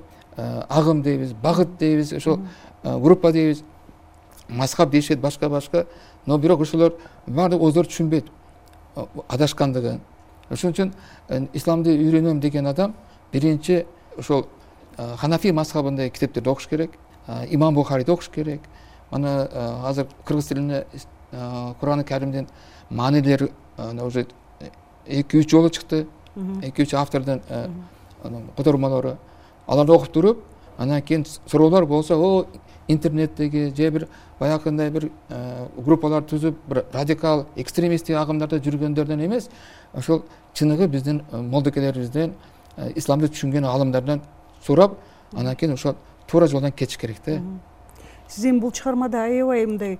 агым 0.70 1.02
дейбиз 1.02 1.34
багыт 1.34 1.78
дейбиз 1.78 2.14
ошол 2.14 2.40
группа 2.84 3.32
дейбиз. 3.32 3.64
Мазхаб 4.48 4.92
дешет 4.92 5.20
башка 5.20 5.50
башка. 5.50 5.88
Но 6.26 6.38
бирок 6.38 6.62
ошолор 6.62 6.96
баардыгы 7.28 7.66
өздөрү 7.66 7.90
түшүнбөйт 7.90 8.28
адашкандыгын. 9.28 10.02
Ошон 10.50 10.74
үчүн 10.74 10.94
э, 11.30 11.48
исламды 11.54 11.96
үйрөнөм 11.98 12.40
деген 12.40 12.68
адам 12.68 12.94
биринчи 13.32 13.86
ошол 14.18 14.48
ханафи 14.98 15.52
мазхабындай 15.52 16.10
китептерди 16.10 16.50
окуш 16.50 16.68
керек 16.68 16.92
имам 17.50 17.76
бухариди 17.76 18.12
окуш 18.12 18.30
керек 18.30 18.62
мына 19.12 19.50
азыр 19.84 20.08
кыргыз 20.26 20.48
тилине 20.48 20.86
курани 21.80 22.04
каримдин 22.04 22.48
маанилери 22.90 23.52
уже 23.78 24.28
эки 25.06 25.38
үч 25.38 25.50
жолу 25.50 25.70
чыкты. 25.70 26.08
Эки 26.62 26.82
үч 26.82 26.94
автордун 26.94 27.42
э, 27.50 27.70
котормолору 28.58 29.18
аларды 29.68 29.94
окуп 29.94 30.12
туруп 30.12 30.44
анан 30.78 31.02
кийин 31.02 31.26
суроолор 31.46 31.86
болсо 31.86 32.18
о 32.18 32.46
интернеттеги 32.88 33.74
же 33.76 33.90
бир 33.90 34.08
баягындай 34.40 34.90
бир 34.90 35.10
э, 35.30 35.68
группалар 35.78 36.24
түзүп 36.24 36.58
бир 36.68 36.86
радикал 36.94 37.46
экстремисттик 37.56 38.18
агымдарда 38.18 38.60
жүргөндөрдөн 38.60 39.26
эмес 39.26 39.50
ошол 39.94 40.24
чыныгы 40.54 40.88
биздин 40.88 41.24
э, 41.32 41.42
молдокелерибизден 41.42 42.34
э, 42.78 42.92
исламды 42.96 43.28
түшүнгөн 43.28 43.66
алымдардан 43.66 44.22
сурап 44.66 44.98
анан 45.34 45.56
кийин 45.56 45.74
ошол 45.74 45.96
туура 46.28 46.48
жолдон 46.48 46.72
кетиш 46.72 46.98
керек 46.98 47.18
да 47.26 47.40
сиз 48.28 48.46
эми 48.46 48.60
бул 48.60 48.72
чыгармада 48.72 49.24
аябай 49.24 49.66
мындай 49.66 50.00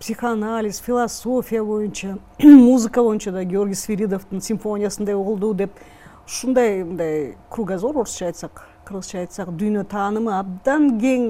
психоанализ 0.00 0.80
философия 0.80 1.62
боюнча 1.62 2.18
музыка 2.42 3.02
боюнча 3.02 3.32
да 3.32 3.44
георгий 3.44 3.74
свиридовдун 3.74 4.40
симфониясындай 4.40 5.14
болду 5.14 5.54
деп 5.54 5.72
ушундай 6.26 6.82
мындай 6.84 7.36
кругозор 7.50 7.96
орусча 7.96 8.26
айтсак 8.26 8.66
кыргызча 8.84 9.20
айтсак 9.20 9.52
дүйнө 9.54 9.84
таанымы 9.84 10.34
абдан 10.38 10.98
кең 11.00 11.28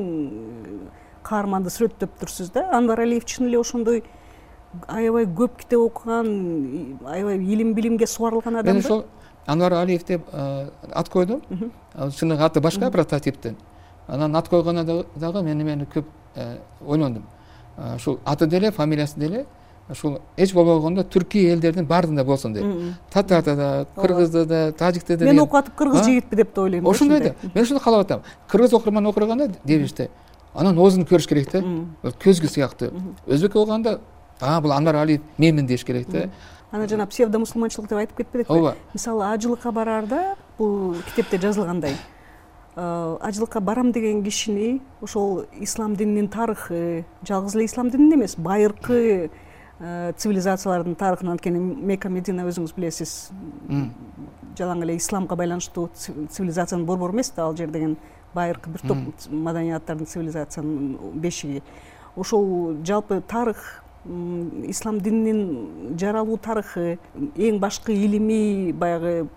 каарманды 1.22 1.70
сүрөттөптүрсүз 1.74 2.52
да. 2.54 2.68
Анвар 2.72 3.02
алиев 3.04 3.26
чын 3.28 3.48
эле 3.48 3.60
ошондой 3.60 4.02
аябай 4.86 5.26
көп 5.26 5.58
китеп 5.60 5.80
окуган 5.80 6.98
аябай 7.04 7.38
илим 7.38 7.74
билимге 7.74 8.06
субарылган 8.06 8.56
адамбы 8.56 8.78
мен 8.78 8.84
ошол 8.84 9.04
анвар 9.46 9.72
алиев 9.72 10.04
деп 10.04 10.26
ат 10.32 11.08
койдум 11.08 11.42
чыныгы 12.16 12.42
аты 12.44 12.60
башка 12.60 12.90
прототиптин 12.90 13.56
анан 14.08 14.36
ат 14.36 14.48
койгондо 14.48 15.06
дагы 15.16 15.42
мен 15.42 15.62
эмени 15.62 15.86
көп 15.94 16.04
ойлондум. 16.86 17.24
Ушул 17.96 18.18
аты 18.24 18.46
деле 18.46 18.70
фамилиясы 18.70 19.18
деле 19.18 19.46
ушул 19.88 20.20
эч 20.36 20.52
болбогондо 20.52 21.02
түркий 21.02 21.52
элдердин 21.52 21.86
баардыгында 21.86 22.24
болсун 22.24 22.52
деп. 22.52 22.96
Татарда 23.12 23.56
да 23.56 23.86
кыргызда 23.94 24.44
да 24.44 24.72
тажикте 24.72 25.16
да 25.16 25.24
мен 25.24 25.40
окуп 25.40 25.54
атып 25.54 25.76
кыргыз 25.76 26.04
жигитпи 26.04 26.36
деп 26.36 26.54
да 26.54 26.62
ойлойм 26.62 26.86
ошондой 26.86 27.20
да. 27.20 27.34
мен 27.54 27.62
ошондой 27.62 27.84
каалап 27.84 28.00
атам. 28.06 28.22
Кыргыз 28.48 28.72
окурман 28.74 29.06
окуганда 29.06 29.50
дебишти 29.64 30.10
анан 30.54 30.78
оозун 30.78 31.04
көрүш 31.04 31.28
керек 31.28 31.52
да 31.52 31.62
көзгү 32.24 32.48
сыяктуу 32.48 32.90
өзбекке 33.26 33.58
окуганда 33.58 34.00
а 34.40 34.60
бул 34.60 34.72
анвар 34.72 34.96
алиев 34.96 35.20
менмин 35.38 35.66
деш 35.66 35.84
керек 35.84 36.10
да 36.10 36.28
анан 36.72 36.88
жана 36.88 37.06
псевдо 37.06 37.38
мусулманчылык 37.38 37.88
деп 37.88 37.98
айтып 37.98 38.16
кетпедикпи 38.16 38.52
ооба. 38.52 38.74
Мисалы 38.92 39.24
ажылыкка 39.32 39.72
бараарда 39.72 40.36
бул 40.58 40.96
китепте 41.06 41.38
жазылгандай 41.38 41.96
ажылыкка 42.78 43.60
барам 43.60 43.92
деген 43.92 44.22
кишини 44.22 44.80
ошол 45.02 45.44
ислам 45.60 45.96
дининин 45.96 46.28
тарыхы 46.28 47.04
жалгыз 47.26 47.56
эле 47.56 47.64
ислам 47.64 47.90
динин 47.90 48.14
эмес 48.14 48.36
байыркы 48.36 49.30
Э, 49.80 50.12
цивилизациялардын 50.16 50.96
тарыхын 50.98 51.30
анткени 51.30 51.60
мека 51.60 52.10
медина 52.10 52.42
өзүңүз 52.50 52.72
билесиз. 52.74 53.12
Жалаң 54.58 54.80
эле 54.82 54.96
исламга 54.98 55.36
байланыштуу 55.38 55.84
цивилизациянын 55.94 56.86
борбору 56.86 57.14
эмес 57.14 57.30
да 57.36 57.44
ал 57.44 57.54
жер 57.54 57.70
деген 57.70 57.94
байыркы 58.34 58.72
бир 58.74 58.82
топ 58.88 59.28
маданияттардын 59.30 60.10
цивилизациянын 60.10 61.20
бешиги. 61.22 61.62
Ошол 62.16 62.74
жалпы 62.82 63.20
тарых 63.22 63.84
ислам 64.66 64.98
дининин 64.98 65.94
жаралуу 65.96 66.40
тарыхы 66.42 66.98
эң 67.36 67.60
башкы 67.62 67.94
илимий 67.94 68.72
баягы 68.72 69.28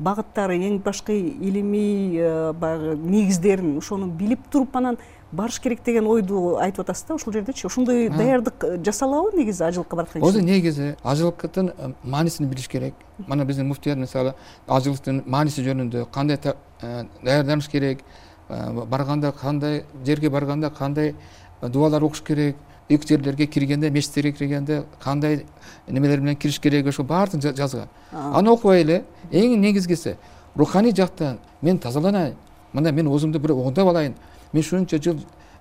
багыттары 0.00 0.56
эң 0.56 0.80
башкы 0.82 1.14
илимий 1.14 2.16
э, 2.18 2.52
баягы 2.52 2.96
негиздерин 2.96 3.76
ошону 3.78 4.06
билип 4.06 4.46
туруп 4.50 4.76
анан 4.76 4.96
барыш 5.32 5.60
керек 5.60 5.82
деген 5.84 6.06
ойду 6.08 6.56
айтып 6.58 6.86
атасыз 6.86 7.04
да 7.08 7.14
ушул 7.14 7.32
жердечи. 7.32 7.66
Ошондой 7.66 8.08
даярдык 8.08 8.64
э, 8.64 8.78
жасалабы 8.84 9.36
негизи 9.36 9.62
ажылыкка 9.62 9.96
бараткан 9.96 10.22
озу 10.22 10.40
негизи 10.40 10.96
ажылыктын 11.02 11.72
э, 11.76 11.92
маанисин 12.02 12.48
билиш 12.48 12.68
керек. 12.68 12.94
Мына 13.26 13.44
биздин 13.44 13.68
муфтият 13.68 13.98
мисалы 13.98 14.34
ажылыктын 14.66 15.22
мааниси 15.26 15.64
жөнүндө 15.66 16.06
кандай 16.12 16.40
даярданыш 16.80 17.68
керек 17.68 18.00
барганда 18.48 19.32
кандай 19.32 19.84
жерге 20.04 20.30
барганда 20.30 20.70
кандай 20.70 21.14
дубалар 21.62 22.02
окуш 22.02 22.22
керек 22.22 22.56
жерлерге 22.90 23.46
киргенде 23.46 23.90
мечиттерге 23.90 24.32
киргенде 24.32 24.84
кандай 25.02 25.44
немелер 25.88 26.20
менен 26.20 26.36
кириш 26.36 26.58
керек 26.60 26.86
ошо 26.86 27.02
баардыгын 27.04 27.56
жазган 27.56 27.88
аны 28.12 28.50
окубай 28.50 28.82
эле. 28.82 29.04
Эң 29.30 29.56
негизгиси 29.60 30.16
руханий 30.56 30.92
жактан 30.92 31.38
мен 31.62 31.78
тазаланайын. 31.78 32.34
Мына 32.72 32.92
мен 32.92 33.06
өзүмдү 33.06 33.38
бир 33.38 33.52
оңдоп 33.52 33.88
алайын. 33.88 34.14
Мен 34.52 34.60
ушунча 34.60 34.98
жыл 34.98 35.18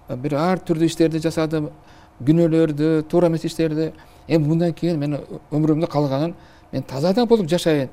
бир 0.10 0.34
ар 0.34 0.60
түрдүү 0.60 0.86
иштерди 0.86 1.20
жасадым. 1.20 1.70
Күнөөлөрдү 2.20 3.04
туура 3.10 3.28
эмес 3.28 3.46
иштерди. 3.46 3.94
Эми 4.28 4.48
мындан 4.48 4.74
кийин 4.74 5.00
мен 5.00 5.20
өмүрүмдү 5.52 5.88
калганын 5.88 6.36
мен 6.72 6.84
таза 6.84 7.10
адам 7.10 7.28
болуп 7.28 7.48
жашайын. 7.50 7.90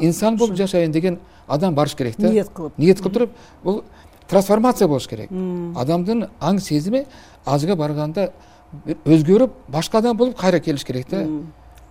Инсан 0.00 0.36
болуп 0.36 0.56
жашайын 0.56 0.92
деген 0.92 1.18
адам 1.48 1.74
барыш 1.74 1.94
керек 1.94 2.16
да. 2.18 2.28
Ниет 2.28 2.50
кылып. 2.54 2.78
Ниет 2.78 3.00
кылып 3.00 3.14
туруп 3.14 3.30
бул 3.64 3.84
трансформация 4.28 4.88
болуш 4.88 5.08
керек. 5.08 5.30
Адамдын 5.30 6.28
аң 6.40 6.60
сезими 6.60 7.06
ажыга 7.46 7.76
барганда 7.76 8.32
өзгөрүп 9.04 9.52
башка 9.68 9.98
адам 9.98 10.16
болуп 10.16 10.38
кайра 10.38 10.60
келиш 10.60 10.84
керек 10.84 11.08
да. 11.10 11.22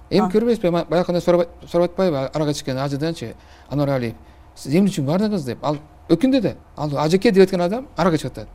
Эми 0.10 0.28
көрбөйсүзбү 0.32 0.72
баягындай 0.90 1.22
сурап 1.22 1.90
атпайбы 1.90 2.30
арага 2.34 2.52
ичкен 2.52 2.78
ажыданчы 2.78 3.34
анвар 3.70 3.90
алиев 3.96 4.16
сиз 4.56 4.74
эмне 4.76 4.90
үчүн 4.90 5.06
бардыңыз? 5.06 5.46
деп. 5.46 5.60
Ал 5.62 5.78
өкүндү 6.10 6.42
да 6.42 6.56
ал 6.76 6.98
ажеке 6.98 7.32
деп 7.32 7.46
айткан 7.46 7.62
адам 7.62 7.88
арага 7.96 8.16
ичип 8.16 8.32
атат. 8.32 8.48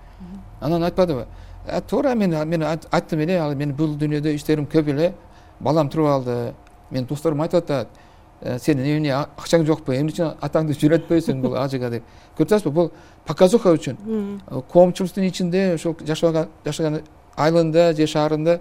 Анан 0.60 0.82
айтпадыбы 0.82 1.26
«Э, 1.66 1.80
туура 1.80 2.14
мен 2.14 2.30
мен 2.48 2.62
айттым 2.62 3.20
эле 3.20 3.38
ал 3.40 3.54
мен 3.54 3.72
бул 3.74 3.96
дүйнөдө 3.96 4.34
иштерим 4.34 4.66
көп 4.66 4.88
эле 4.88 5.14
балам 5.60 5.88
туруп 5.88 6.06
алды 6.06 6.54
менин 6.90 7.06
досторум 7.06 7.40
айтып 7.40 7.64
атат. 7.64 7.88
«Э, 8.42 8.58
сенин 8.58 8.84
эмне 8.84 9.10
акчаң 9.10 9.64
жокпу 9.64 9.92
эмне 9.92 10.12
үчүн 10.12 10.36
атаңды 10.40 10.76
жөнөтпөйсүң 10.76 11.40
бул 11.40 11.56
ажыга 11.56 11.90
деп 11.90 12.04
көрүп 12.36 12.46
атасызбы 12.46 12.70
бул 12.70 12.90
показуха 13.24 13.72
үчүн. 13.72 13.96
Коомчулуктун 14.72 15.24
ичинде 15.24 15.74
ошол 15.74 15.96
жашаган 16.04 17.00
айылында 17.36 17.92
же 17.96 18.06
шаарында 18.06 18.60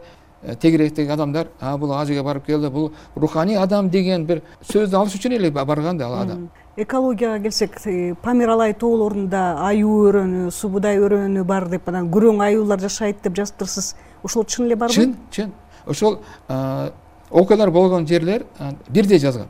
тегеректеги 0.61 1.09
адамдар 1.09 1.47
а 1.59 1.77
бул 1.77 1.93
ажыга 1.93 2.23
барып 2.23 2.45
келди 2.45 2.69
бул 2.69 2.91
руханий 3.15 3.57
адам 3.57 3.89
деген 3.89 4.25
бир 4.25 4.41
сөздү 4.61 4.95
алыш 4.95 5.15
үчүн 5.15 5.33
эле 5.37 5.51
барган 5.51 5.97
да 5.97 6.05
ал 6.05 6.15
адам. 6.21 6.49
Экологияга 6.77 7.39
келсек 7.39 7.79
памир 8.21 8.49
алай 8.49 8.73
тоолорунда 8.73 9.57
аюу 9.65 10.09
өрөөнү 10.09 10.51
субудай 10.51 10.99
өрөөнү 10.99 11.43
бар 11.43 11.67
деп 11.69 11.89
анан 11.89 12.11
күрөң 12.11 12.43
аюулар 12.43 12.79
жашайт 12.79 13.23
деп 13.23 13.33
жазыптырсыз. 13.33 13.95
Ошол 14.23 14.45
чын 14.45 14.65
эле 14.65 14.75
барбы 14.75 14.93
чын 14.93 15.15
чын. 15.31 15.51
Ошол 15.87 16.19
окуялар 17.31 17.71
болгон 17.71 18.05
жерлер 18.05 18.45
бирдей 18.89 19.19
жазган. 19.19 19.47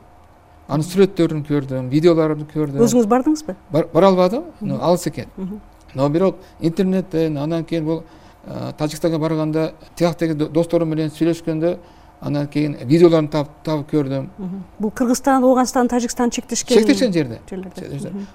Анын 0.68 0.82
сүрөттөрүн 0.82 1.44
көрдүм 1.46 1.88
видеолорун 1.90 2.46
көрдүм. 2.54 2.80
Өзүңүз 2.82 3.06
бардыңызбы? 3.06 3.54
Бара 3.70 4.06
албадым 4.08 4.44
алыс 4.80 5.06
экен. 5.06 5.28
Но 5.94 6.08
бирок 6.08 6.36
интернеттен 6.60 7.36
анан 7.38 7.64
кийин 7.64 7.84
бул 7.84 8.02
тажикстанга 8.78 9.18
барганда 9.18 9.72
тияктагы 9.96 10.34
досторум 10.34 10.88
менен 10.88 11.10
сүйлөшкөндө 11.10 11.76
анан 12.20 12.46
кийин 12.48 12.76
видеолорун 12.84 13.28
таап 13.28 13.90
көрдүм. 13.90 14.28
Бул 14.78 14.90
кыргызстан 14.90 15.44
ооганстан 15.44 15.88
тажикстан 15.88 16.30
чектешкен 16.30 16.78
чектешкен 16.78 17.12
жерде. 17.12 17.40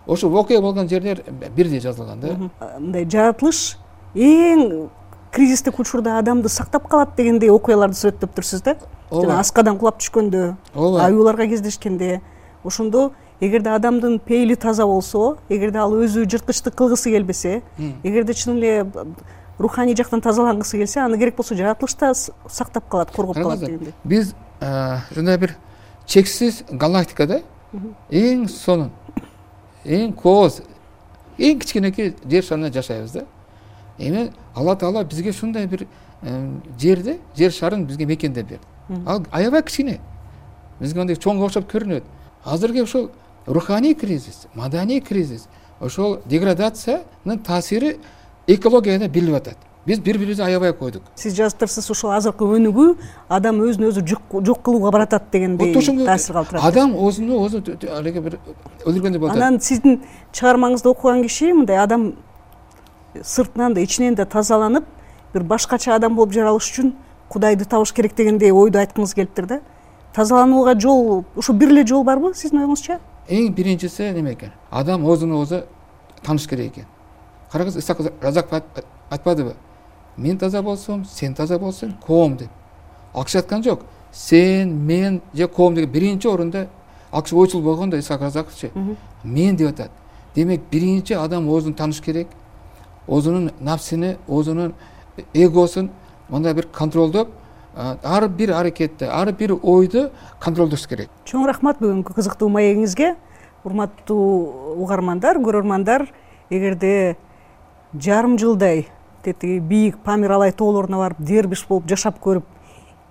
ошол 0.07 0.35
окуя 0.35 0.61
болгон 0.61 0.87
жерлер 0.87 1.23
бирдей 1.55 1.79
жазылган 1.79 2.19
да. 2.19 2.35
Мындай 2.79 3.05
жаратылыш 3.09 3.77
эң 4.15 4.89
кризистик 5.31 5.79
учурда 5.79 6.19
адамды 6.19 6.49
сактап 6.49 6.87
калат 6.87 7.15
дегендей 7.17 7.49
окуяларды 7.49 7.95
сүрөттөптүрсүз 7.95 8.63
да. 8.63 8.77
Жана 9.11 9.39
аскадан 9.39 9.77
кулап 9.77 9.99
түшкөндө 9.99 10.55
ооба. 10.75 11.05
аюуларга 11.05 11.47
кездешкенде. 11.47 12.21
Ошондо 12.63 13.11
эгерде 13.39 13.69
адамдын 13.69 14.19
пейили 14.19 14.55
таза 14.55 14.85
болсо 14.85 15.37
эгерде 15.49 15.79
ал 15.79 15.93
өзү 15.93 16.27
жырткычтык 16.29 16.75
кылгысы 16.75 17.09
келбесе 17.09 17.61
эгерде 18.03 18.33
чын 18.33 18.57
эле 18.57 18.85
руханий 19.60 19.96
жактан 19.96 20.22
тазалангысы 20.22 20.77
келсе 20.77 21.00
аны 21.00 21.17
керек 21.17 21.36
болсо 21.36 21.55
жаратылыш 21.55 21.96
да 21.96 22.13
сактап 22.50 22.89
калат 22.89 23.12
коргоп 23.12 23.36
калат 23.36 23.60
дегендей. 23.60 23.93
Биз 24.03 24.34
ушундай 25.12 25.38
бир 25.38 25.55
чексиз 26.05 26.63
галактикада 26.70 27.41
эң 28.10 28.48
сонун 28.48 28.91
эң 29.86 30.13
кооз 30.13 30.62
эң 31.38 31.60
кичинекей 31.60 32.15
жер 32.25 32.43
шарында 32.43 32.72
жашайбыз 32.72 33.12
да. 33.12 33.25
Эми 33.98 34.31
алла 34.55 34.75
таала 34.75 35.03
бизге 35.03 35.29
ушундай 35.29 35.67
бир 35.67 35.88
жерди 36.79 37.20
жер 37.36 37.51
шарын 37.51 37.86
бизге 37.86 38.05
мекендеп 38.05 38.48
берди. 38.48 38.62
Ал 39.05 39.25
аябай 39.31 39.63
кичине 39.63 40.00
бизге 40.79 41.00
мындай 41.00 41.15
чоңго 41.15 41.46
окшоп 41.46 41.72
көрүнөт. 41.72 42.03
Азыркы 42.43 42.84
ушул 42.84 43.12
руханий 43.46 43.93
кризис 43.93 44.48
маданий 44.53 45.00
кризис 45.01 45.48
ошол 45.79 46.20
деградациянын 46.25 47.39
таасири 47.46 48.00
экологияда 48.48 49.07
билинип 49.07 49.36
атат. 49.36 49.57
Биз 49.86 50.00
бири 50.00 50.19
бирибизди 50.19 50.43
аябай 50.43 50.74
койдук. 50.74 51.01
Сиз 51.15 51.33
жазыптырсыз 51.33 51.89
ушул 51.89 52.12
азыркы 52.13 52.45
өнүгүү 52.45 52.91
адам 53.33 53.63
өзүн 53.65 53.88
өзү 53.88 54.03
жок 54.05 54.62
кылууга 54.62 54.91
баратат 54.91 55.31
дегендей 55.31 55.74
таасир 56.05 56.36
калтырат. 56.36 56.63
адам 56.63 56.93
өзүнө 56.93 57.39
өзү 57.48 57.89
алиги 57.89 58.19
бир 58.21 58.38
өлтүргөндөй 58.86 59.19
болуп 59.19 59.31
атат. 59.31 59.41
Анан 59.41 59.60
сиздин 59.60 60.03
чыгармаңызды 60.33 60.88
окуган 60.88 61.24
киши 61.24 61.51
мындай 61.53 61.77
адам 61.77 62.13
сыртынан 63.24 63.74
да 63.74 63.81
ичинен 63.81 64.13
да 64.13 64.25
тазаланып 64.25 64.86
бир 65.33 65.43
башкача 65.43 65.95
адам 65.95 66.15
болуп 66.15 66.33
жаралыш 66.33 66.69
үчүн 66.69 66.93
кудайды 67.29 67.65
табыш 67.65 67.91
керек 67.91 68.13
дегендей 68.15 68.51
ойду 68.51 68.77
айткыңыз 68.77 69.15
келиптир 69.15 69.48
да. 69.48 69.62
Тазаланууга 70.13 70.79
жол 70.79 71.25
ушул 71.36 71.55
бир 71.55 71.69
эле 71.69 71.88
жол 71.88 72.03
барбы 72.03 72.36
сиздин 72.36 72.62
оюңузча? 72.62 73.00
Эң 73.27 73.50
биринчиси 73.55 74.13
неме 74.13 74.33
экен? 74.33 74.51
Адам 74.69 75.10
өзүн 75.10 75.41
өзү 75.41 75.63
тааныш 76.21 76.48
керек 76.48 76.77
экен 76.77 76.86
караңыз 77.51 77.77
исак 77.77 78.00
разаков 78.22 78.63
айтпадыбы 79.10 79.55
мен 80.17 80.38
таза 80.38 80.62
болсом 80.62 81.05
сен 81.05 81.34
таза 81.34 81.58
болсоң 81.60 81.93
коом 82.05 82.38
деп. 82.38 82.50
Ал 83.13 83.25
киши 83.25 83.38
айткан 83.38 83.63
жок. 83.63 83.81
Сен 84.12 84.74
мен 84.86 85.22
же 85.34 85.48
коом 85.48 85.75
деген 85.75 85.91
биринчи 85.91 86.27
орунда 86.27 86.67
ал 87.12 87.22
киши 87.22 87.36
ойчул 87.36 87.62
болгон 87.62 87.89
да 87.89 87.98
исак 87.98 88.22
разаковчу 88.22 88.70
мен 89.24 89.55
деп 89.55 89.70
атат. 89.70 89.91
Демек 90.36 90.62
биринчи 90.72 91.13
адам 91.13 91.50
өзүн 91.50 91.75
тааныш 91.75 92.01
керек. 92.01 92.27
Өзүнүн 93.08 93.51
нафсини 93.60 94.17
өзүнүн 94.29 94.74
эгосун 95.34 95.89
мындай 96.29 96.53
бир 96.53 96.67
контролдоп 96.67 97.29
ар 97.75 98.27
бир 98.29 98.51
аракетти 98.51 99.05
ар 99.05 99.31
бир 99.31 99.58
ойду 99.62 100.10
контролдош 100.39 100.88
керек. 100.88 101.10
Чоң 101.25 101.48
рахмат 101.48 101.81
бүгүнкү 101.81 102.13
кызыктуу 102.15 102.50
маегиңизге. 102.50 103.15
Урматтуу 103.63 104.77
угармандар 104.81 105.38
көрөрмандар 105.38 106.08
эгерде 106.50 107.18
жарым 107.93 108.37
жылдай 108.39 108.87
тетиги 109.23 109.59
бийик 109.59 109.97
памир 110.03 110.31
алай 110.31 110.51
тоолоруна 110.51 110.97
барып 110.97 111.19
дербиш 111.19 111.65
болуп 111.67 111.89
жашап 111.89 112.19
көрүп 112.23 112.45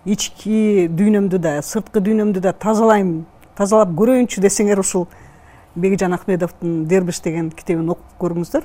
ички 0.06 0.88
дүйнөмдү 0.88 1.38
да 1.38 1.58
сырткы 1.62 2.00
дүйнөмдү 2.00 2.40
да 2.40 2.52
тазалайм 2.52 3.26
тазалап 3.58 3.92
көрөйүнчү 3.98 4.40
десеңер 4.40 4.80
ушул 4.80 5.06
бекжан 5.76 6.14
ахмедовдун 6.16 6.86
дербиш 6.88 7.20
деген 7.20 7.50
китебин 7.50 7.90
окуп 7.92 8.16
көрүңүздөр. 8.22 8.64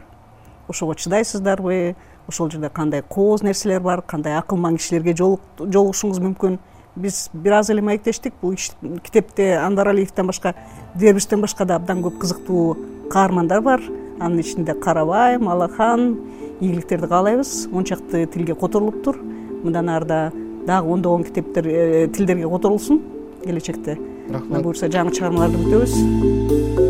Ошого 0.69 0.95
чыдайсыздарбы? 0.95 1.95
Ошол 2.27 2.49
жерде 2.49 2.69
кандай 2.69 3.03
кооз 3.03 3.43
нерселер 3.43 3.81
бар 3.81 4.01
кандай 4.01 4.37
акылман 4.39 4.79
кишилерге 4.79 5.13
жолугушуңуз 5.19 6.21
мүмкүн? 6.23 6.57
Биз 6.95 7.29
бир 7.33 7.59
аз 7.59 7.69
эле 7.69 7.81
маектештик. 7.81 8.33
Бул 8.41 8.55
китепте 9.03 9.57
анвар 9.59 9.91
алиевден 9.91 10.31
башка 10.31 10.55
дербиштен 10.95 11.41
башка 11.41 11.65
да 11.65 11.75
абдан 11.75 12.01
көп 12.01 12.17
кызыктуу 12.23 12.77
каармандар 13.11 13.61
бар 13.61 13.83
анын 14.19 14.39
ичинде 14.39 14.73
карабай 14.73 15.37
малахан 15.37 16.17
ийгиликтерди 16.59 17.07
каалайбыз. 17.07 17.67
Мончакты 17.71 18.25
тилге 18.25 18.55
которулуптур 18.55 19.17
мындан 19.63 19.89
ары 19.89 20.05
да 20.05 20.31
дагы 20.65 20.93
ондогон 20.93 21.23
китептер 21.23 21.67
э, 21.67 22.07
тилдерге 22.07 22.49
которулсун 22.49 23.01
келечекте 23.43 23.97
рахмат. 24.29 24.61
буюрса 24.63 24.89
жаңы 24.89 25.13
чыгармаларды 25.13 25.61
күтөбүз 25.61 26.84